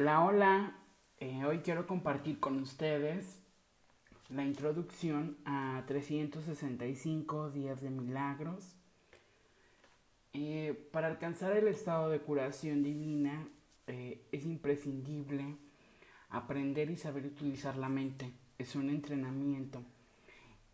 Hola, 0.00 0.24
hola. 0.24 0.76
Eh, 1.18 1.44
hoy 1.44 1.58
quiero 1.58 1.86
compartir 1.86 2.40
con 2.40 2.58
ustedes 2.58 3.38
la 4.30 4.46
introducción 4.46 5.36
a 5.44 5.84
365 5.86 7.50
días 7.50 7.82
de 7.82 7.90
milagros. 7.90 8.76
Eh, 10.32 10.88
para 10.90 11.08
alcanzar 11.08 11.54
el 11.54 11.68
estado 11.68 12.08
de 12.08 12.20
curación 12.20 12.82
divina 12.82 13.46
eh, 13.88 14.26
es 14.32 14.46
imprescindible 14.46 15.58
aprender 16.30 16.88
y 16.90 16.96
saber 16.96 17.26
utilizar 17.26 17.76
la 17.76 17.90
mente. 17.90 18.32
Es 18.56 18.76
un 18.76 18.88
entrenamiento. 18.88 19.82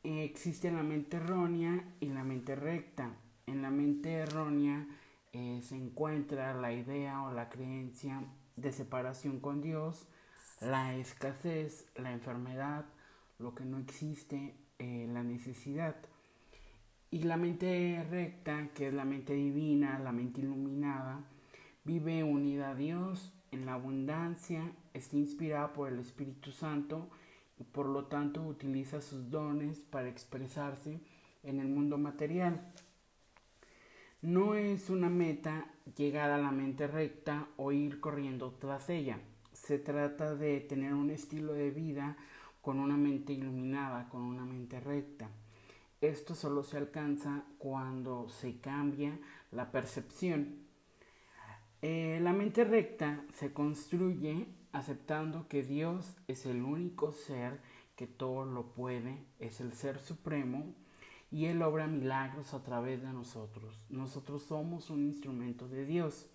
existe 0.04 0.70
la 0.70 0.84
mente 0.84 1.16
errónea 1.16 1.84
y 1.98 2.10
la 2.10 2.22
mente 2.22 2.54
recta. 2.54 3.10
En 3.48 3.60
la 3.60 3.70
mente 3.70 4.12
errónea 4.12 4.86
se 5.32 5.74
encuentra 5.74 6.54
la 6.54 6.72
idea 6.72 7.24
o 7.24 7.32
la 7.32 7.48
creencia 7.48 8.22
de 8.56 8.72
separación 8.72 9.40
con 9.40 9.60
Dios, 9.60 10.06
la 10.60 10.96
escasez, 10.96 11.86
la 11.96 12.12
enfermedad, 12.12 12.86
lo 13.38 13.54
que 13.54 13.64
no 13.64 13.78
existe, 13.78 14.54
eh, 14.78 15.06
la 15.12 15.22
necesidad. 15.22 15.96
Y 17.10 17.22
la 17.22 17.36
mente 17.36 18.04
recta, 18.10 18.68
que 18.74 18.88
es 18.88 18.94
la 18.94 19.04
mente 19.04 19.34
divina, 19.34 19.98
la 19.98 20.12
mente 20.12 20.40
iluminada, 20.40 21.20
vive 21.84 22.24
unida 22.24 22.70
a 22.70 22.74
Dios 22.74 23.32
en 23.52 23.64
la 23.66 23.74
abundancia, 23.74 24.72
está 24.92 25.16
inspirada 25.16 25.72
por 25.72 25.88
el 25.88 26.00
Espíritu 26.00 26.50
Santo 26.50 27.08
y 27.58 27.64
por 27.64 27.86
lo 27.86 28.06
tanto 28.06 28.42
utiliza 28.42 29.00
sus 29.00 29.30
dones 29.30 29.78
para 29.78 30.08
expresarse 30.08 31.00
en 31.42 31.60
el 31.60 31.68
mundo 31.68 31.96
material. 31.96 32.60
No 34.26 34.56
es 34.56 34.90
una 34.90 35.08
meta 35.08 35.70
llegar 35.96 36.32
a 36.32 36.38
la 36.38 36.50
mente 36.50 36.88
recta 36.88 37.46
o 37.56 37.70
ir 37.70 38.00
corriendo 38.00 38.50
tras 38.58 38.90
ella. 38.90 39.20
Se 39.52 39.78
trata 39.78 40.34
de 40.34 40.58
tener 40.58 40.94
un 40.94 41.10
estilo 41.10 41.52
de 41.52 41.70
vida 41.70 42.16
con 42.60 42.80
una 42.80 42.96
mente 42.96 43.34
iluminada, 43.34 44.08
con 44.08 44.22
una 44.22 44.44
mente 44.44 44.80
recta. 44.80 45.30
Esto 46.00 46.34
solo 46.34 46.64
se 46.64 46.76
alcanza 46.76 47.44
cuando 47.58 48.28
se 48.28 48.58
cambia 48.58 49.16
la 49.52 49.70
percepción. 49.70 50.56
Eh, 51.80 52.18
la 52.20 52.32
mente 52.32 52.64
recta 52.64 53.24
se 53.32 53.52
construye 53.52 54.48
aceptando 54.72 55.46
que 55.46 55.62
Dios 55.62 56.16
es 56.26 56.46
el 56.46 56.64
único 56.64 57.12
ser 57.12 57.60
que 57.94 58.08
todo 58.08 58.44
lo 58.44 58.74
puede, 58.74 59.24
es 59.38 59.60
el 59.60 59.72
ser 59.74 60.00
supremo 60.00 60.74
y 61.30 61.46
Él 61.46 61.62
obra 61.62 61.86
milagros 61.86 62.54
a 62.54 62.62
través 62.62 63.02
de 63.02 63.12
nosotros. 63.12 63.74
Nosotros 63.88 64.42
somos 64.42 64.90
un 64.90 65.06
instrumento 65.06 65.68
de 65.68 65.84
Dios. 65.84 66.26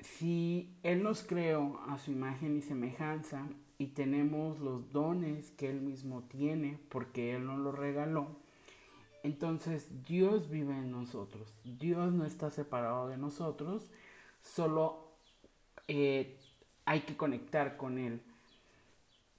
Si 0.00 0.76
Él 0.82 1.02
nos 1.02 1.22
creó 1.22 1.80
a 1.88 1.98
su 1.98 2.10
imagen 2.10 2.56
y 2.56 2.62
semejanza 2.62 3.46
y 3.78 3.88
tenemos 3.88 4.58
los 4.60 4.92
dones 4.92 5.50
que 5.52 5.70
Él 5.70 5.80
mismo 5.80 6.22
tiene 6.22 6.78
porque 6.88 7.34
Él 7.34 7.46
nos 7.46 7.58
los 7.58 7.74
regaló, 7.74 8.28
entonces 9.22 9.88
Dios 10.06 10.50
vive 10.50 10.76
en 10.76 10.90
nosotros. 10.90 11.48
Dios 11.64 12.12
no 12.12 12.24
está 12.24 12.50
separado 12.50 13.08
de 13.08 13.16
nosotros, 13.16 13.90
solo 14.42 15.08
eh, 15.88 16.36
hay 16.84 17.00
que 17.00 17.16
conectar 17.16 17.76
con 17.76 17.98
Él. 17.98 18.20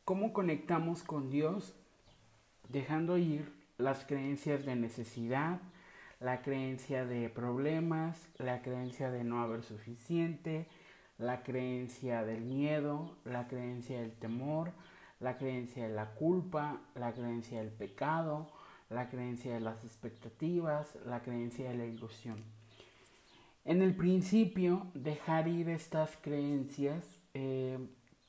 ¿Cómo 0.04 0.34
conectamos 0.34 1.04
con 1.04 1.30
Dios? 1.30 1.73
Dejando 2.70 3.17
ir 3.17 3.56
las 3.78 4.06
creencias 4.06 4.66
de 4.66 4.75
necesidad, 4.75 5.59
la 6.20 6.42
creencia 6.42 7.05
de 7.05 7.30
problemas, 7.30 8.27
la 8.38 8.61
creencia 8.61 9.11
de 9.11 9.23
no 9.23 9.42
haber 9.42 9.64
suficiente, 9.64 10.67
la 11.17 11.43
creencia 11.43 12.23
del 12.23 12.42
miedo, 12.42 13.17
la 13.23 13.48
creencia 13.48 13.99
del 14.02 14.14
temor, 14.14 14.71
la 15.20 15.38
creencia 15.38 15.88
de 15.88 15.93
la 15.93 16.14
culpa, 16.14 16.82
la 16.95 17.14
creencia 17.14 17.60
del 17.60 17.71
pecado, 17.71 18.52
la 18.89 19.10
creencia 19.10 19.54
de 19.54 19.60
las 19.60 19.83
expectativas, 19.83 20.98
la 21.05 21.21
creencia 21.21 21.70
de 21.70 21.77
la 21.77 21.86
ilusión. 21.86 22.44
En 23.65 23.82
el 23.82 23.95
principio, 23.95 24.88
dejar 24.94 25.48
ir 25.48 25.70
estas 25.70 26.15
creencias 26.17 27.04
eh, 27.33 27.77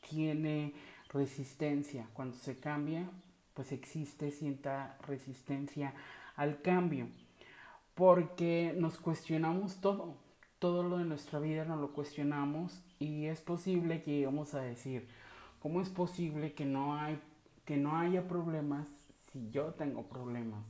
tiene 0.08 0.74
resistencia. 1.10 2.08
Cuando 2.12 2.36
se 2.36 2.58
cambia, 2.58 3.08
pues 3.58 3.72
existe 3.72 4.30
cierta 4.30 4.96
resistencia 5.04 5.92
al 6.36 6.62
cambio, 6.62 7.08
porque 7.96 8.72
nos 8.78 9.00
cuestionamos 9.00 9.80
todo, 9.80 10.14
todo 10.60 10.84
lo 10.84 10.98
de 10.98 11.04
nuestra 11.04 11.40
vida 11.40 11.64
nos 11.64 11.80
lo 11.80 11.92
cuestionamos 11.92 12.80
y 13.00 13.24
es 13.24 13.40
posible 13.40 14.00
que 14.00 14.12
lleguemos 14.12 14.54
a 14.54 14.60
decir, 14.60 15.08
¿cómo 15.58 15.80
es 15.80 15.88
posible 15.88 16.52
que 16.52 16.66
no, 16.66 16.94
hay, 16.94 17.18
que 17.64 17.76
no 17.76 17.98
haya 17.98 18.28
problemas 18.28 18.86
si 19.32 19.50
yo 19.50 19.74
tengo 19.74 20.04
problemas? 20.04 20.64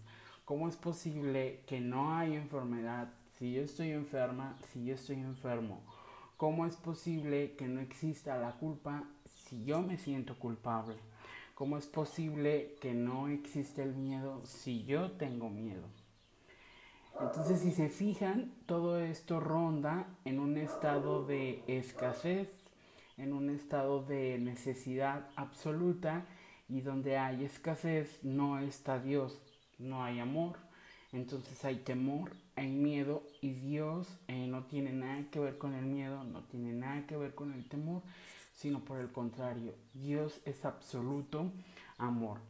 ¿Cómo 0.46 0.66
es 0.66 0.76
posible 0.78 1.60
que 1.66 1.82
no 1.82 2.16
haya 2.16 2.36
enfermedad 2.36 3.12
si 3.36 3.52
yo 3.52 3.60
estoy 3.60 3.90
enferma, 3.90 4.56
si 4.72 4.86
yo 4.86 4.94
estoy 4.94 5.16
enfermo? 5.16 5.82
¿Cómo 6.38 6.64
es 6.64 6.76
posible 6.76 7.54
que 7.54 7.68
no 7.68 7.82
exista 7.82 8.38
la 8.38 8.52
culpa 8.52 9.04
si 9.26 9.62
yo 9.66 9.82
me 9.82 9.98
siento 9.98 10.38
culpable? 10.38 10.96
¿Cómo 11.58 11.76
es 11.76 11.88
posible 11.88 12.76
que 12.80 12.94
no 12.94 13.26
existe 13.26 13.82
el 13.82 13.96
miedo 13.96 14.42
si 14.46 14.84
yo 14.84 15.10
tengo 15.10 15.50
miedo? 15.50 15.82
Entonces, 17.20 17.58
si 17.58 17.72
se 17.72 17.88
fijan, 17.88 18.54
todo 18.66 19.00
esto 19.00 19.40
ronda 19.40 20.06
en 20.24 20.38
un 20.38 20.56
estado 20.56 21.26
de 21.26 21.64
escasez, 21.66 22.48
en 23.16 23.32
un 23.32 23.50
estado 23.50 24.04
de 24.04 24.38
necesidad 24.38 25.30
absoluta 25.34 26.26
y 26.68 26.82
donde 26.82 27.18
hay 27.18 27.42
escasez 27.42 28.20
no 28.22 28.60
está 28.60 29.00
Dios, 29.00 29.42
no 29.80 30.04
hay 30.04 30.20
amor. 30.20 30.58
Entonces 31.10 31.64
hay 31.64 31.78
temor, 31.78 32.36
hay 32.54 32.70
miedo 32.70 33.24
y 33.40 33.54
Dios 33.54 34.06
eh, 34.28 34.46
no 34.46 34.66
tiene 34.66 34.92
nada 34.92 35.24
que 35.32 35.40
ver 35.40 35.58
con 35.58 35.74
el 35.74 35.86
miedo, 35.86 36.22
no 36.22 36.44
tiene 36.44 36.72
nada 36.72 37.04
que 37.08 37.16
ver 37.16 37.34
con 37.34 37.52
el 37.52 37.64
temor, 37.68 38.02
sino 38.58 38.80
por 38.80 38.98
el 38.98 39.12
contrario, 39.12 39.72
Dios 39.94 40.40
es 40.44 40.64
absoluto 40.64 41.52
amor. 41.96 42.40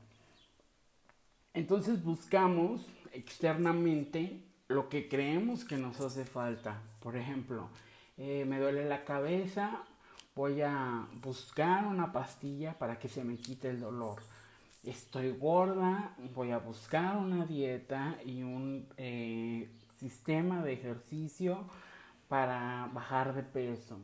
Entonces 1.52 2.02
buscamos 2.02 2.80
externamente 3.12 4.42
lo 4.68 4.88
que 4.88 5.06
creemos 5.06 5.66
que 5.66 5.76
nos 5.76 6.00
hace 6.00 6.24
falta. 6.24 6.80
Por 7.00 7.16
ejemplo, 7.16 7.68
eh, 8.16 8.46
me 8.46 8.58
duele 8.58 8.88
la 8.88 9.04
cabeza, 9.04 9.84
voy 10.34 10.62
a 10.62 11.06
buscar 11.20 11.84
una 11.84 12.10
pastilla 12.10 12.78
para 12.78 12.98
que 12.98 13.10
se 13.10 13.22
me 13.22 13.36
quite 13.36 13.68
el 13.68 13.80
dolor. 13.80 14.22
Estoy 14.84 15.32
gorda, 15.32 16.16
voy 16.34 16.52
a 16.52 16.58
buscar 16.58 17.18
una 17.18 17.44
dieta 17.44 18.16
y 18.24 18.42
un 18.42 18.88
eh, 18.96 19.68
sistema 19.98 20.62
de 20.62 20.72
ejercicio 20.72 21.66
para 22.28 22.88
bajar 22.94 23.34
de 23.34 23.42
peso. 23.42 23.98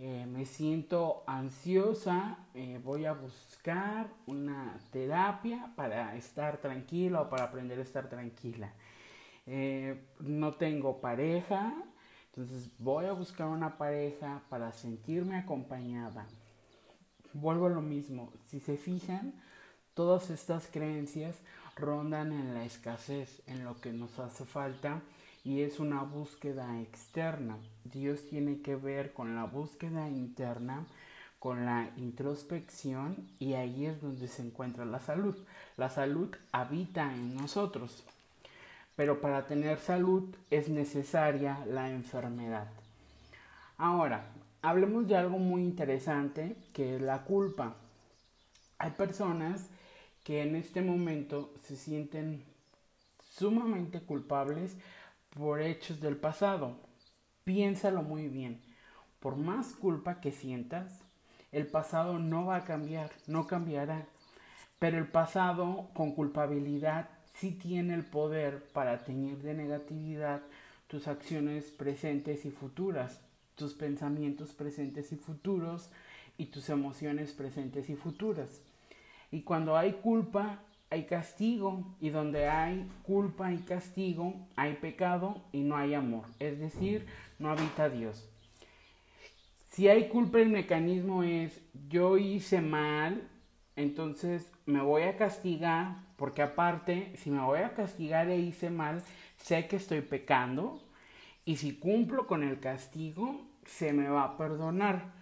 Eh, 0.00 0.26
me 0.26 0.44
siento 0.44 1.24
ansiosa, 1.26 2.38
eh, 2.54 2.80
voy 2.84 3.04
a 3.04 3.14
buscar 3.14 4.06
una 4.26 4.78
terapia 4.92 5.72
para 5.74 6.14
estar 6.14 6.58
tranquila 6.58 7.22
o 7.22 7.28
para 7.28 7.42
aprender 7.42 7.80
a 7.80 7.82
estar 7.82 8.08
tranquila. 8.08 8.72
Eh, 9.44 10.00
no 10.20 10.54
tengo 10.54 11.00
pareja, 11.00 11.74
entonces 12.26 12.70
voy 12.78 13.06
a 13.06 13.12
buscar 13.12 13.48
una 13.48 13.76
pareja 13.76 14.40
para 14.48 14.70
sentirme 14.70 15.36
acompañada. 15.36 16.28
Vuelvo 17.32 17.66
a 17.66 17.70
lo 17.70 17.82
mismo, 17.82 18.32
si 18.46 18.60
se 18.60 18.76
fijan, 18.76 19.34
todas 19.94 20.30
estas 20.30 20.68
creencias 20.68 21.34
rondan 21.74 22.30
en 22.30 22.54
la 22.54 22.64
escasez, 22.64 23.42
en 23.48 23.64
lo 23.64 23.80
que 23.80 23.92
nos 23.92 24.16
hace 24.20 24.44
falta 24.44 25.02
y 25.48 25.62
es 25.62 25.80
una 25.80 26.02
búsqueda 26.02 26.78
externa. 26.82 27.56
Dios 27.84 28.28
tiene 28.28 28.60
que 28.60 28.76
ver 28.76 29.14
con 29.14 29.34
la 29.34 29.44
búsqueda 29.44 30.06
interna, 30.10 30.84
con 31.38 31.64
la 31.64 31.90
introspección 31.96 33.16
y 33.38 33.54
ahí 33.54 33.86
es 33.86 33.98
donde 34.02 34.28
se 34.28 34.42
encuentra 34.42 34.84
la 34.84 35.00
salud. 35.00 35.34
La 35.78 35.88
salud 35.88 36.36
habita 36.52 37.14
en 37.14 37.34
nosotros, 37.34 38.04
pero 38.94 39.22
para 39.22 39.46
tener 39.46 39.78
salud 39.78 40.36
es 40.50 40.68
necesaria 40.68 41.64
la 41.64 41.88
enfermedad. 41.92 42.68
Ahora, 43.78 44.26
hablemos 44.60 45.08
de 45.08 45.16
algo 45.16 45.38
muy 45.38 45.62
interesante 45.62 46.56
que 46.74 46.96
es 46.96 47.00
la 47.00 47.24
culpa. 47.24 47.74
Hay 48.76 48.90
personas 48.90 49.70
que 50.24 50.42
en 50.42 50.56
este 50.56 50.82
momento 50.82 51.54
se 51.62 51.74
sienten 51.74 52.44
sumamente 53.38 54.00
culpables 54.00 54.76
por 55.38 55.62
hechos 55.62 56.00
del 56.00 56.16
pasado. 56.16 56.76
Piénsalo 57.44 58.02
muy 58.02 58.28
bien. 58.28 58.60
Por 59.20 59.36
más 59.36 59.68
culpa 59.68 60.20
que 60.20 60.32
sientas, 60.32 61.00
el 61.52 61.66
pasado 61.68 62.18
no 62.18 62.46
va 62.46 62.56
a 62.56 62.64
cambiar, 62.64 63.10
no 63.28 63.46
cambiará. 63.46 64.06
Pero 64.80 64.98
el 64.98 65.06
pasado 65.06 65.90
con 65.94 66.12
culpabilidad 66.12 67.08
sí 67.34 67.52
tiene 67.52 67.94
el 67.94 68.04
poder 68.04 68.64
para 68.72 69.04
teñir 69.04 69.38
de 69.42 69.54
negatividad 69.54 70.42
tus 70.88 71.06
acciones 71.06 71.70
presentes 71.70 72.44
y 72.44 72.50
futuras. 72.50 73.20
tus 73.54 73.74
pensamientos 73.74 74.52
presentes 74.52 75.10
y 75.10 75.16
futuros 75.16 75.90
y 76.36 76.46
tus 76.46 76.68
emociones 76.68 77.32
presentes 77.32 77.90
y 77.90 77.96
futuras. 77.96 78.62
Y 79.32 79.42
cuando 79.42 79.76
hay 79.76 79.94
culpa, 79.94 80.62
hay 80.90 81.04
castigo, 81.04 81.96
y 82.00 82.10
donde 82.10 82.48
hay 82.48 82.88
culpa 83.02 83.52
y 83.52 83.58
castigo, 83.58 84.34
hay 84.56 84.74
pecado 84.74 85.42
y 85.52 85.60
no 85.60 85.76
hay 85.76 85.94
amor, 85.94 86.24
es 86.38 86.58
decir, 86.58 87.06
no 87.38 87.50
habita 87.50 87.88
Dios. 87.88 88.28
Si 89.70 89.88
hay 89.88 90.08
culpa, 90.08 90.40
el 90.40 90.48
mecanismo 90.48 91.22
es 91.22 91.60
yo 91.88 92.16
hice 92.16 92.60
mal, 92.60 93.28
entonces 93.76 94.50
me 94.66 94.82
voy 94.82 95.02
a 95.02 95.16
castigar, 95.16 95.98
porque 96.16 96.42
aparte, 96.42 97.12
si 97.16 97.30
me 97.30 97.40
voy 97.42 97.60
a 97.60 97.74
castigar 97.74 98.28
e 98.28 98.38
hice 98.38 98.70
mal, 98.70 99.02
sé 99.36 99.68
que 99.68 99.76
estoy 99.76 100.00
pecando, 100.00 100.82
y 101.44 101.56
si 101.56 101.76
cumplo 101.76 102.26
con 102.26 102.42
el 102.42 102.60
castigo, 102.60 103.40
se 103.64 103.92
me 103.92 104.08
va 104.08 104.24
a 104.24 104.36
perdonar. 104.36 105.17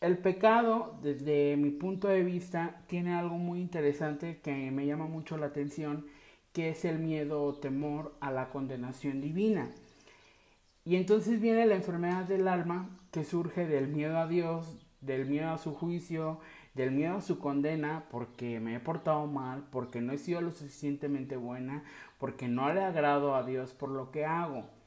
El 0.00 0.16
pecado, 0.18 0.96
desde 1.02 1.56
mi 1.56 1.70
punto 1.70 2.06
de 2.06 2.22
vista, 2.22 2.82
tiene 2.86 3.14
algo 3.14 3.36
muy 3.36 3.60
interesante 3.60 4.38
que 4.40 4.70
me 4.70 4.86
llama 4.86 5.06
mucho 5.06 5.36
la 5.36 5.46
atención, 5.46 6.06
que 6.52 6.68
es 6.68 6.84
el 6.84 7.00
miedo 7.00 7.42
o 7.42 7.54
temor 7.54 8.14
a 8.20 8.30
la 8.30 8.48
condenación 8.50 9.20
divina. 9.20 9.70
Y 10.84 10.94
entonces 10.94 11.40
viene 11.40 11.66
la 11.66 11.74
enfermedad 11.74 12.26
del 12.26 12.46
alma 12.46 12.88
que 13.10 13.24
surge 13.24 13.66
del 13.66 13.88
miedo 13.88 14.18
a 14.18 14.28
Dios, 14.28 14.76
del 15.00 15.26
miedo 15.26 15.50
a 15.50 15.58
su 15.58 15.74
juicio, 15.74 16.38
del 16.74 16.92
miedo 16.92 17.16
a 17.16 17.20
su 17.20 17.40
condena 17.40 18.04
porque 18.08 18.60
me 18.60 18.76
he 18.76 18.80
portado 18.80 19.26
mal, 19.26 19.64
porque 19.72 20.00
no 20.00 20.12
he 20.12 20.18
sido 20.18 20.40
lo 20.40 20.52
suficientemente 20.52 21.36
buena, 21.36 21.82
porque 22.18 22.46
no 22.46 22.72
le 22.72 22.84
agrado 22.84 23.34
a 23.34 23.42
Dios 23.42 23.74
por 23.74 23.88
lo 23.88 24.12
que 24.12 24.24
hago 24.24 24.77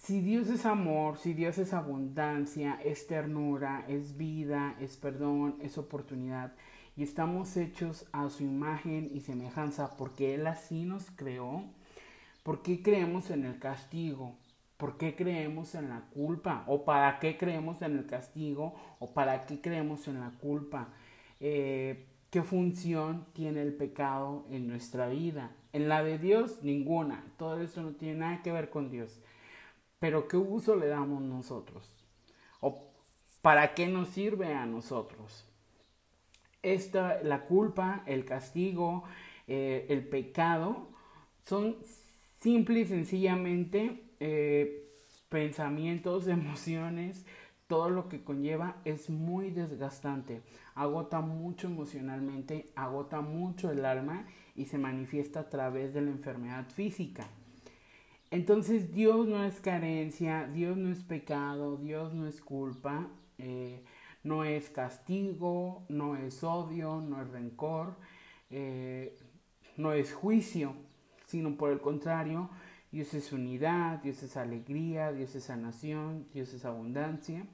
si 0.00 0.22
Dios 0.22 0.48
es 0.48 0.64
amor, 0.64 1.18
si 1.18 1.34
Dios 1.34 1.58
es 1.58 1.74
abundancia, 1.74 2.80
es 2.82 3.06
ternura, 3.06 3.84
es 3.86 4.16
vida, 4.16 4.74
es 4.80 4.96
perdón, 4.96 5.56
es 5.60 5.76
oportunidad, 5.76 6.54
y 6.96 7.02
estamos 7.02 7.54
hechos 7.58 8.06
a 8.10 8.30
su 8.30 8.42
imagen 8.42 9.10
y 9.12 9.20
semejanza 9.20 9.96
porque 9.98 10.34
Él 10.34 10.46
así 10.46 10.86
nos 10.86 11.10
creó, 11.10 11.64
¿por 12.42 12.62
qué 12.62 12.82
creemos 12.82 13.30
en 13.30 13.44
el 13.44 13.58
castigo? 13.58 14.36
¿Por 14.78 14.96
qué 14.96 15.14
creemos 15.14 15.74
en 15.74 15.90
la 15.90 16.06
culpa? 16.14 16.64
¿O 16.66 16.86
para 16.86 17.18
qué 17.18 17.36
creemos 17.36 17.82
en 17.82 17.98
el 17.98 18.06
castigo? 18.06 18.74
¿O 19.00 19.12
para 19.12 19.44
qué 19.44 19.60
creemos 19.60 20.08
en 20.08 20.20
la 20.20 20.30
culpa? 20.40 20.88
Eh, 21.40 22.06
¿Qué 22.30 22.42
función 22.42 23.26
tiene 23.34 23.60
el 23.60 23.74
pecado 23.74 24.46
en 24.50 24.66
nuestra 24.66 25.08
vida? 25.08 25.50
En 25.74 25.90
la 25.90 26.02
de 26.02 26.18
Dios, 26.18 26.60
ninguna. 26.62 27.22
Todo 27.36 27.60
esto 27.60 27.82
no 27.82 27.90
tiene 27.90 28.20
nada 28.20 28.42
que 28.42 28.52
ver 28.52 28.70
con 28.70 28.90
Dios. 28.90 29.20
Pero 30.00 30.26
¿qué 30.26 30.38
uso 30.38 30.74
le 30.74 30.88
damos 30.88 31.22
nosotros? 31.22 31.92
¿O 32.60 32.90
para 33.42 33.74
qué 33.74 33.86
nos 33.86 34.08
sirve 34.08 34.54
a 34.54 34.66
nosotros? 34.66 35.46
Esta, 36.62 37.22
la 37.22 37.44
culpa, 37.44 38.02
el 38.06 38.24
castigo, 38.24 39.04
eh, 39.46 39.86
el 39.90 40.08
pecado, 40.08 40.88
son 41.44 41.76
simple 42.40 42.80
y 42.80 42.84
sencillamente 42.86 44.02
eh, 44.20 44.90
pensamientos, 45.28 46.26
emociones, 46.28 47.26
todo 47.66 47.90
lo 47.90 48.08
que 48.08 48.24
conlleva 48.24 48.76
es 48.86 49.10
muy 49.10 49.50
desgastante, 49.50 50.42
agota 50.74 51.20
mucho 51.20 51.68
emocionalmente, 51.68 52.72
agota 52.74 53.20
mucho 53.20 53.70
el 53.70 53.84
alma 53.84 54.26
y 54.56 54.64
se 54.64 54.78
manifiesta 54.78 55.40
a 55.40 55.50
través 55.50 55.92
de 55.92 56.00
la 56.00 56.10
enfermedad 56.10 56.68
física. 56.70 57.28
Entonces 58.30 58.92
Dios 58.92 59.26
no 59.26 59.44
es 59.44 59.60
carencia, 59.60 60.46
Dios 60.46 60.76
no 60.76 60.90
es 60.90 61.02
pecado, 61.02 61.76
Dios 61.76 62.14
no 62.14 62.28
es 62.28 62.40
culpa, 62.40 63.08
eh, 63.38 63.82
no 64.22 64.44
es 64.44 64.70
castigo, 64.70 65.84
no 65.88 66.16
es 66.16 66.44
odio, 66.44 67.00
no 67.00 67.20
es 67.22 67.28
rencor, 67.30 67.96
eh, 68.50 69.18
no 69.76 69.92
es 69.92 70.12
juicio, 70.12 70.74
sino 71.26 71.56
por 71.56 71.72
el 71.72 71.80
contrario, 71.80 72.50
Dios 72.92 73.14
es 73.14 73.32
unidad, 73.32 74.00
Dios 74.00 74.22
es 74.22 74.36
alegría, 74.36 75.12
Dios 75.12 75.34
es 75.34 75.44
sanación, 75.44 76.26
Dios 76.32 76.52
es 76.54 76.64
abundancia. 76.64 77.46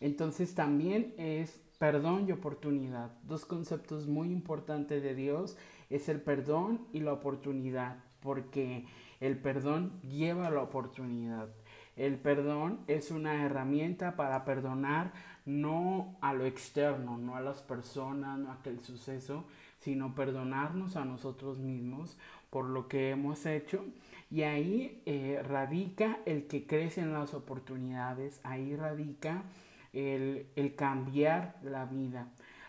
Entonces 0.00 0.54
también 0.54 1.14
es 1.16 1.60
perdón 1.78 2.28
y 2.28 2.32
oportunidad. 2.32 3.12
Dos 3.24 3.44
conceptos 3.44 4.06
muy 4.06 4.30
importantes 4.30 5.02
de 5.02 5.14
Dios 5.14 5.56
es 5.90 6.08
el 6.08 6.20
perdón 6.20 6.86
y 6.92 7.00
la 7.00 7.12
oportunidad, 7.12 7.98
porque 8.20 8.86
el 9.22 9.38
perdón 9.38 9.92
lleva 10.02 10.50
la 10.50 10.62
oportunidad. 10.62 11.48
El 11.94 12.18
perdón 12.18 12.80
es 12.88 13.12
una 13.12 13.44
herramienta 13.44 14.16
para 14.16 14.44
perdonar 14.44 15.12
no 15.46 16.16
a 16.20 16.32
lo 16.32 16.44
externo, 16.44 17.18
no 17.18 17.36
a 17.36 17.40
las 17.40 17.62
personas, 17.62 18.36
no 18.36 18.50
a 18.50 18.54
aquel 18.54 18.80
suceso, 18.80 19.44
sino 19.78 20.16
perdonarnos 20.16 20.96
a 20.96 21.04
nosotros 21.04 21.58
mismos 21.58 22.18
por 22.50 22.64
lo 22.64 22.88
que 22.88 23.10
hemos 23.10 23.46
hecho. 23.46 23.84
Y 24.28 24.42
ahí 24.42 25.00
eh, 25.06 25.40
radica 25.48 26.18
el 26.26 26.48
que 26.48 26.66
crecen 26.66 27.12
las 27.12 27.32
oportunidades, 27.32 28.40
ahí 28.42 28.74
radica 28.74 29.44
el, 29.92 30.46
el 30.56 30.74
cambiar 30.74 31.60
la 31.62 31.84
vida 31.84 32.26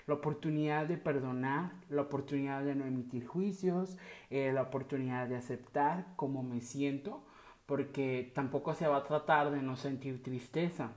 la 0.07 0.15
oportunidad 0.15 0.85
de 0.85 0.97
perdonar, 0.97 1.71
la 1.89 2.01
oportunidad 2.01 2.63
de 2.63 2.75
no 2.75 2.85
emitir 2.85 3.25
juicios, 3.25 3.97
eh, 4.29 4.51
la 4.53 4.63
oportunidad 4.63 5.27
de 5.27 5.35
aceptar 5.35 6.07
cómo 6.15 6.43
me 6.43 6.61
siento, 6.61 7.23
porque 7.65 8.31
tampoco 8.35 8.73
se 8.73 8.87
va 8.87 8.97
a 8.97 9.03
tratar 9.03 9.51
de 9.51 9.61
no 9.61 9.75
sentir 9.77 10.21
tristeza, 10.21 10.91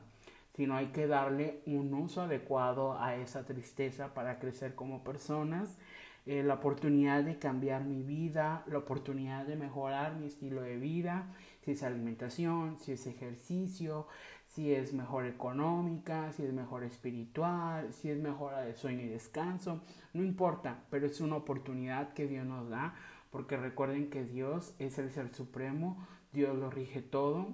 sino 0.55 0.77
hay 0.77 0.87
que 0.87 1.07
darle 1.07 1.61
un 1.67 1.93
uso 1.95 2.23
adecuado 2.23 2.99
a 2.99 3.17
esa 3.17 3.45
tristeza 3.45 4.15
para 4.15 4.39
crecer 4.39 4.75
como 4.75 5.05
personas, 5.05 5.79
eh, 6.27 6.43
la 6.43 6.55
oportunidad 6.55 7.23
de 7.23 7.39
cambiar 7.39 7.85
mi 7.85 8.03
vida, 8.03 8.65
la 8.67 8.79
oportunidad 8.79 9.47
de 9.47 9.55
mejorar 9.55 10.17
mi 10.17 10.27
estilo 10.27 10.61
de 10.61 10.77
vida, 10.77 11.33
si 11.65 11.73
es 11.73 11.85
alimentación, 11.85 12.79
si 12.81 12.93
es 12.93 13.07
ejercicio, 13.07 14.09
si 14.57 14.73
es 14.73 14.95
mejor 14.95 15.27
económica, 15.27 16.33
si 16.33 16.43
es 16.43 16.53
mejor 16.55 16.83
espiritual, 16.83 17.93
si 17.93 18.09
es 18.09 18.19
mejor 18.19 18.57
de 18.57 18.73
sueño 18.75 19.03
y 19.03 19.09
descanso, 19.09 19.83
no 20.15 20.25
importa, 20.25 20.83
pero 20.89 21.05
es 21.05 21.21
una 21.21 21.37
oportunidad 21.37 22.15
que 22.15 22.27
Dios 22.27 22.47
nos 22.47 22.71
da, 22.71 22.95
porque 23.31 23.59
recuerden 23.59 24.09
que 24.09 24.25
Dios 24.25 24.75
es 24.79 24.97
el 24.97 25.11
ser 25.11 25.35
supremo, 25.35 26.09
Dios 26.33 26.57
lo 26.57 26.71
rige 26.71 27.03
todo, 27.03 27.49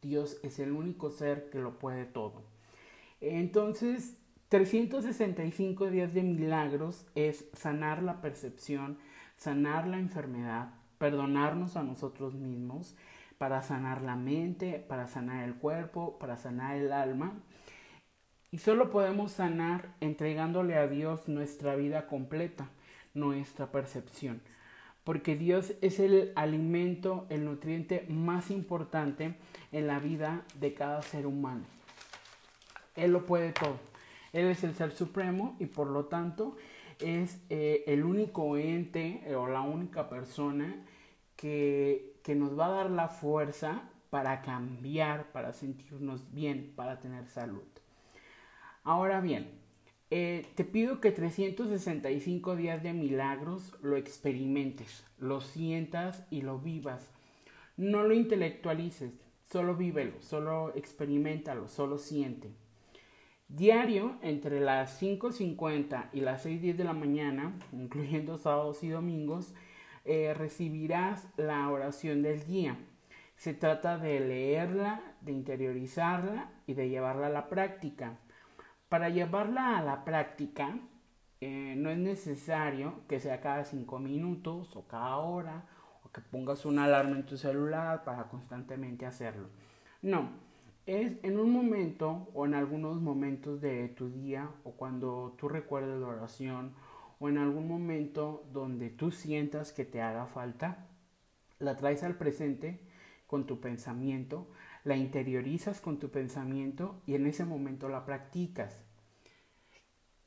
Dios 0.00 0.40
es 0.42 0.58
el 0.58 0.72
único 0.72 1.10
ser 1.10 1.50
que 1.50 1.58
lo 1.58 1.78
puede 1.78 2.06
todo. 2.06 2.44
Entonces, 3.20 4.16
365 4.48 5.90
días 5.90 6.14
de 6.14 6.22
milagros 6.22 7.04
es 7.14 7.44
sanar 7.52 8.02
la 8.02 8.22
percepción, 8.22 8.96
sanar 9.36 9.86
la 9.86 9.98
enfermedad, 9.98 10.70
perdonarnos 10.96 11.76
a 11.76 11.82
nosotros 11.82 12.36
mismos, 12.36 12.96
para 13.38 13.62
sanar 13.62 14.02
la 14.02 14.16
mente, 14.16 14.84
para 14.88 15.08
sanar 15.08 15.44
el 15.44 15.54
cuerpo, 15.54 16.18
para 16.18 16.36
sanar 16.36 16.76
el 16.76 16.92
alma. 16.92 17.34
Y 18.50 18.58
solo 18.58 18.90
podemos 18.90 19.32
sanar 19.32 19.94
entregándole 20.00 20.76
a 20.76 20.86
Dios 20.86 21.28
nuestra 21.28 21.74
vida 21.76 22.06
completa, 22.06 22.70
nuestra 23.14 23.70
percepción. 23.70 24.40
Porque 25.04 25.36
Dios 25.36 25.74
es 25.82 26.00
el 26.00 26.32
alimento, 26.34 27.26
el 27.28 27.44
nutriente 27.44 28.06
más 28.08 28.50
importante 28.50 29.36
en 29.72 29.86
la 29.86 29.98
vida 29.98 30.44
de 30.58 30.74
cada 30.74 31.02
ser 31.02 31.26
humano. 31.26 31.64
Él 32.96 33.12
lo 33.12 33.26
puede 33.26 33.52
todo. 33.52 33.78
Él 34.32 34.46
es 34.46 34.64
el 34.64 34.74
ser 34.74 34.92
supremo 34.92 35.56
y 35.60 35.66
por 35.66 35.88
lo 35.88 36.06
tanto 36.06 36.56
es 36.98 37.40
eh, 37.50 37.84
el 37.86 38.04
único 38.04 38.56
ente 38.56 39.22
o 39.36 39.46
la 39.46 39.60
única 39.60 40.08
persona 40.08 40.74
que 41.36 42.15
que 42.26 42.34
nos 42.34 42.58
va 42.58 42.66
a 42.66 42.70
dar 42.70 42.90
la 42.90 43.06
fuerza 43.06 43.88
para 44.10 44.42
cambiar, 44.42 45.30
para 45.30 45.52
sentirnos 45.52 46.34
bien, 46.34 46.72
para 46.74 46.98
tener 46.98 47.28
salud. 47.28 47.62
Ahora 48.82 49.20
bien, 49.20 49.52
eh, 50.10 50.44
te 50.56 50.64
pido 50.64 51.00
que 51.00 51.12
365 51.12 52.56
días 52.56 52.82
de 52.82 52.94
milagros 52.94 53.76
lo 53.80 53.96
experimentes, 53.96 55.04
lo 55.18 55.40
sientas 55.40 56.24
y 56.28 56.42
lo 56.42 56.58
vivas. 56.58 57.08
No 57.76 58.02
lo 58.02 58.12
intelectualices, 58.12 59.12
solo 59.48 59.76
vívelo, 59.76 60.20
solo 60.20 60.74
experimentalo, 60.74 61.68
solo 61.68 61.96
siente. 61.96 62.50
Diario, 63.46 64.16
entre 64.20 64.58
las 64.58 65.00
5.50 65.00 66.10
y 66.12 66.22
las 66.22 66.44
6.10 66.44 66.74
de 66.74 66.82
la 66.82 66.92
mañana, 66.92 67.56
incluyendo 67.70 68.36
sábados 68.36 68.82
y 68.82 68.88
domingos, 68.88 69.54
eh, 70.06 70.34
recibirás 70.34 71.26
la 71.36 71.68
oración 71.68 72.22
del 72.22 72.46
día. 72.46 72.78
Se 73.36 73.54
trata 73.54 73.98
de 73.98 74.20
leerla, 74.20 75.02
de 75.20 75.32
interiorizarla 75.32 76.50
y 76.66 76.74
de 76.74 76.88
llevarla 76.88 77.26
a 77.26 77.30
la 77.30 77.48
práctica. 77.48 78.18
Para 78.88 79.08
llevarla 79.08 79.78
a 79.78 79.82
la 79.82 80.04
práctica, 80.04 80.78
eh, 81.40 81.74
no 81.76 81.90
es 81.90 81.98
necesario 81.98 83.00
que 83.08 83.20
sea 83.20 83.40
cada 83.40 83.64
cinco 83.64 83.98
minutos 83.98 84.74
o 84.76 84.86
cada 84.86 85.16
hora 85.16 85.64
o 86.02 86.10
que 86.10 86.20
pongas 86.20 86.64
una 86.64 86.84
alarma 86.84 87.16
en 87.16 87.26
tu 87.26 87.36
celular 87.36 88.04
para 88.04 88.28
constantemente 88.28 89.04
hacerlo. 89.04 89.48
No, 90.00 90.30
es 90.86 91.16
en 91.24 91.38
un 91.38 91.50
momento 91.50 92.28
o 92.32 92.46
en 92.46 92.54
algunos 92.54 93.00
momentos 93.00 93.60
de 93.60 93.88
tu 93.88 94.08
día 94.08 94.48
o 94.64 94.70
cuando 94.72 95.34
tú 95.36 95.48
recuerdes 95.48 96.00
la 96.00 96.06
oración 96.06 96.74
o 97.18 97.28
en 97.28 97.38
algún 97.38 97.68
momento 97.68 98.44
donde 98.52 98.90
tú 98.90 99.10
sientas 99.10 99.72
que 99.72 99.84
te 99.84 100.02
haga 100.02 100.26
falta, 100.26 100.86
la 101.58 101.76
traes 101.76 102.02
al 102.02 102.16
presente 102.16 102.80
con 103.26 103.46
tu 103.46 103.60
pensamiento, 103.60 104.48
la 104.84 104.96
interiorizas 104.96 105.80
con 105.80 105.98
tu 105.98 106.10
pensamiento 106.10 107.00
y 107.06 107.14
en 107.14 107.26
ese 107.26 107.44
momento 107.44 107.88
la 107.88 108.04
practicas. 108.04 108.82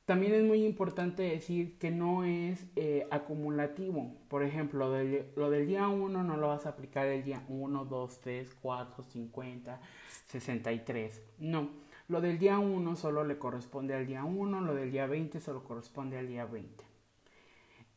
También 0.06 0.34
es 0.34 0.44
muy 0.44 0.66
importante 0.66 1.22
decir 1.22 1.78
que 1.78 1.92
no 1.92 2.24
es 2.24 2.66
eh, 2.76 3.08
acumulativo. 3.12 4.16
Por 4.28 4.42
ejemplo, 4.42 4.80
lo 4.80 4.92
del, 4.92 5.28
lo 5.36 5.52
del 5.52 5.68
día 5.68 5.88
1 5.88 6.24
no 6.24 6.36
lo 6.36 6.48
vas 6.48 6.66
a 6.66 6.70
aplicar 6.70 7.06
el 7.06 7.24
día 7.24 7.44
1, 7.48 7.86
2, 7.86 8.20
3, 8.20 8.56
4, 8.60 9.04
50, 9.04 9.80
63. 10.26 11.22
No, 11.38 11.70
lo 12.10 12.22
del 12.22 12.40
día 12.40 12.60
1 12.60 12.96
solo 12.96 13.24
le 13.24 13.38
corresponde 13.38 13.94
al 13.94 14.08
día 14.08 14.24
1, 14.24 14.62
lo 14.62 14.74
del 14.76 14.92
día 14.92 15.06
20 15.06 15.40
solo 15.40 15.64
corresponde 15.64 16.18
al 16.18 16.28
día 16.28 16.46
20. 16.46 16.84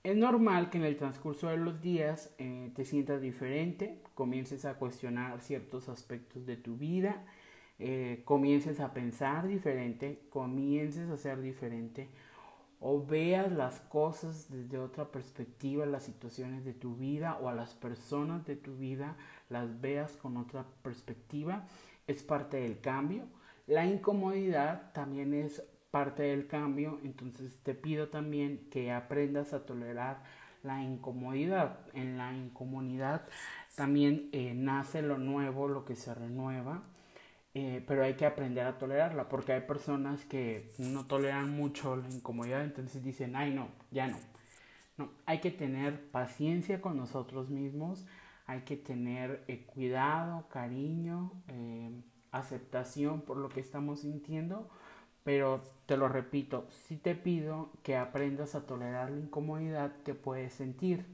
Es 0.05 0.17
normal 0.17 0.69
que 0.69 0.79
en 0.79 0.85
el 0.85 0.97
transcurso 0.97 1.49
de 1.49 1.57
los 1.57 1.81
días 1.81 2.35
eh, 2.39 2.71
te 2.75 2.85
sientas 2.85 3.23
diferente, 3.23 4.03
comiences 4.15 4.67
a 4.67 4.75
cuestionar 4.75 5.41
ciertos 5.41 5.89
aspectos 5.89 6.45
de 6.45 6.57
tu 6.57 6.77
vida, 6.77 7.25
eh, 7.79 8.23
comiences 8.27 8.81
a 8.81 8.93
pensar 8.93 9.49
diferente, 9.49 10.27
comiences 10.29 11.09
a 11.09 11.17
ser 11.17 11.41
diferente 11.41 12.09
o 12.81 13.07
veas 13.07 13.51
las 13.51 13.81
cosas 13.81 14.51
desde 14.51 14.77
otra 14.77 15.11
perspectiva, 15.11 15.87
las 15.87 16.03
situaciones 16.03 16.65
de 16.65 16.75
tu 16.75 16.97
vida 16.97 17.39
o 17.41 17.49
a 17.49 17.55
las 17.55 17.75
personas 17.75 18.45
de 18.45 18.57
tu 18.57 18.77
vida, 18.77 19.17
las 19.49 19.81
veas 19.81 20.17
con 20.17 20.37
otra 20.37 20.67
perspectiva, 20.83 21.65
es 22.07 22.23
parte 22.23 22.59
del 22.59 22.81
cambio. 22.81 23.25
La 23.67 23.87
incomodidad 23.87 24.93
también 24.93 25.35
es 25.35 25.63
parte 25.91 26.25
del 26.25 26.47
cambio, 26.47 26.99
entonces 27.05 27.59
te 27.63 27.75
pido 27.75 28.09
también 28.09 28.69
que 28.71 28.93
aprendas 28.93 29.53
a 29.53 29.67
tolerar 29.67 30.23
la 30.63 30.83
incomodidad. 30.83 31.81
En 31.93 32.17
la 32.19 32.33
incomodidad 32.33 33.27
también 33.77 34.29
eh, 34.33 34.55
nace 34.55 35.03
lo 35.03 35.19
nuevo, 35.19 35.69
lo 35.69 35.85
que 35.85 35.97
se 35.97 36.15
renueva, 36.15 36.83
eh, 37.55 37.85
pero 37.87 38.05
hay 38.05 38.15
que 38.15 38.27
aprender 38.27 38.67
a 38.67 38.79
tolerarla, 38.79 39.29
porque 39.29 39.53
hay 39.53 39.61
personas 39.63 40.25
que 40.25 40.71
no 40.79 41.07
toleran 41.07 41.51
mucho 41.51 41.97
la 41.97 42.09
incomodidad, 42.09 42.65
entonces 42.65 43.05
dicen, 43.05 43.37
ay 43.37 43.53
no, 43.53 43.69
ya 43.91 44.09
no. 44.09 44.19
No, 44.97 45.11
hay 45.27 45.41
que 45.41 45.51
tener 45.51 46.11
paciencia 46.11 46.81
con 46.81 46.97
nosotros 46.97 47.49
mismos, 47.51 48.07
hay 48.47 48.63
que 48.63 48.77
tener 48.77 49.45
eh, 49.49 49.65
cuidado, 49.67 50.49
cariño, 50.49 51.33
aceptación 52.33 53.23
por 53.23 53.37
lo 53.37 53.49
que 53.49 53.61
estamos 53.61 54.01
sintiendo 54.01 54.69
pero 55.25 55.63
te 55.87 55.97
lo 55.97 56.09
repito, 56.09 56.67
sí 56.87 56.97
te 56.97 57.15
pido 57.15 57.71
que 57.83 57.97
aprendas 57.97 58.55
a 58.55 58.67
tolerar 58.67 59.11
la 59.11 59.21
incomodidad 59.21 59.95
que 60.05 60.15
puedes 60.15 60.53
sentir. 60.53 61.07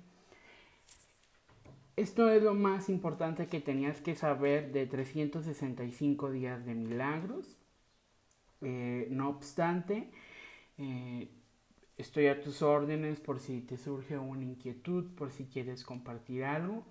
Esto 1.96 2.30
es 2.30 2.42
lo 2.42 2.54
más 2.54 2.88
importante 2.88 3.48
que 3.48 3.60
tenías 3.60 4.00
que 4.00 4.14
saber 4.14 4.72
de 4.72 4.86
365 4.86 6.30
días 6.30 6.64
de 6.64 6.74
milagros. 6.74 7.58
Eh, 8.60 9.08
no 9.10 9.28
obstante, 9.28 10.10
eh, 10.78 11.28
estoy 11.96 12.28
a 12.28 12.40
tus 12.40 12.62
órdenes 12.62 13.20
por 13.20 13.40
si 13.40 13.60
te 13.60 13.76
surge 13.76 14.16
una 14.16 14.44
inquietud, 14.44 15.12
por 15.16 15.32
si 15.32 15.46
quieres 15.46 15.84
compartir 15.84 16.44
algo. 16.44 16.84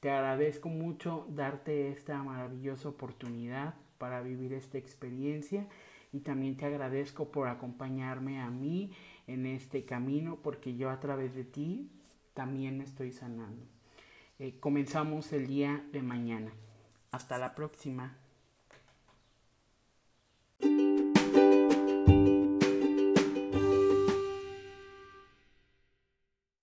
Te 0.00 0.10
agradezco 0.10 0.68
mucho 0.68 1.26
darte 1.28 1.90
esta 1.90 2.22
maravillosa 2.22 2.88
oportunidad 2.88 3.74
para 3.98 4.22
vivir 4.22 4.52
esta 4.52 4.78
experiencia 4.78 5.66
y 6.12 6.20
también 6.20 6.56
te 6.56 6.66
agradezco 6.66 7.32
por 7.32 7.48
acompañarme 7.48 8.40
a 8.40 8.48
mí 8.48 8.92
en 9.26 9.46
este 9.46 9.84
camino 9.84 10.38
porque 10.42 10.76
yo 10.76 10.90
a 10.90 11.00
través 11.00 11.34
de 11.34 11.44
ti 11.44 11.90
también 12.32 12.78
me 12.78 12.84
estoy 12.84 13.10
sanando. 13.10 13.66
Eh, 14.38 14.54
comenzamos 14.60 15.32
el 15.32 15.48
día 15.48 15.84
de 15.90 16.02
mañana. 16.02 16.52
Hasta 17.10 17.38
la 17.38 17.56
próxima. 17.56 18.16